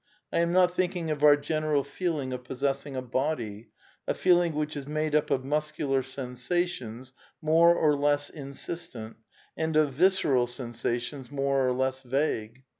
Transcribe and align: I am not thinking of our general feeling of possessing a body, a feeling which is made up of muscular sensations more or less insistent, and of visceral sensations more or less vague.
I 0.33 0.39
am 0.39 0.51
not 0.51 0.73
thinking 0.73 1.11
of 1.11 1.21
our 1.23 1.37
general 1.37 1.83
feeling 1.83 2.33
of 2.33 2.43
possessing 2.43 2.95
a 2.95 3.03
body, 3.03 3.69
a 4.07 4.15
feeling 4.15 4.55
which 4.55 4.75
is 4.75 4.87
made 4.87 5.13
up 5.13 5.29
of 5.29 5.45
muscular 5.45 6.01
sensations 6.01 7.13
more 7.39 7.75
or 7.75 7.95
less 7.95 8.31
insistent, 8.31 9.17
and 9.55 9.75
of 9.77 9.93
visceral 9.93 10.47
sensations 10.47 11.29
more 11.29 11.63
or 11.67 11.71
less 11.71 12.01
vague. 12.01 12.63